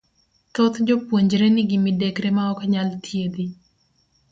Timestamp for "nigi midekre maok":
1.55-2.59